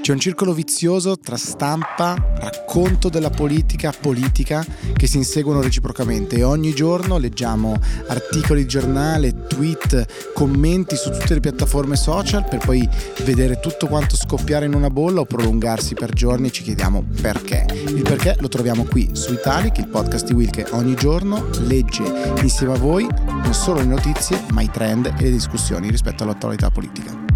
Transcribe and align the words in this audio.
C'è 0.00 0.12
un 0.12 0.18
circolo 0.18 0.54
vizioso 0.54 1.18
tra 1.18 1.36
stampa, 1.36 2.16
racconto 2.38 3.10
della 3.10 3.28
politica, 3.28 3.92
politica 3.92 4.64
che 4.96 5.06
si 5.06 5.18
inseguono 5.18 5.60
reciprocamente 5.60 6.36
e 6.36 6.42
ogni 6.42 6.72
giorno 6.74 7.18
leggiamo 7.18 7.78
articoli 8.08 8.62
di 8.62 8.68
giornale, 8.68 9.46
tweet, 9.46 10.32
commenti 10.32 10.96
su 10.96 11.10
tutte 11.10 11.34
le 11.34 11.40
piattaforme 11.40 11.96
social 11.96 12.48
per 12.48 12.60
poi 12.64 12.88
vedere 13.24 13.60
tutto 13.60 13.88
quanto 13.88 14.16
scoppiare 14.16 14.64
in 14.64 14.74
una 14.74 14.88
bolla 14.88 15.20
o 15.20 15.26
prolungarsi 15.26 15.92
per 15.94 16.14
giorni 16.14 16.48
e 16.48 16.50
ci 16.50 16.62
chiediamo 16.62 17.04
perché. 17.20 17.66
Il 17.88 18.02
perché 18.02 18.36
lo 18.40 18.48
troviamo 18.48 18.84
qui 18.84 19.10
su 19.12 19.34
Italic, 19.34 19.76
il 19.78 19.88
podcast 19.88 20.26
di 20.26 20.32
Will 20.32 20.50
che 20.50 20.64
ogni 20.70 20.94
giorno 20.94 21.46
legge 21.66 22.02
insieme 22.40 22.72
a 22.72 22.78
voi 22.78 23.06
non 23.28 23.52
solo 23.52 23.80
le 23.80 23.86
notizie 23.86 24.44
ma 24.52 24.62
i 24.62 24.70
trend 24.70 25.12
e 25.18 25.24
le 25.24 25.30
discussioni 25.30 25.90
rispetto 25.90 26.22
all'attualità 26.22 26.70
politica. 26.70 27.29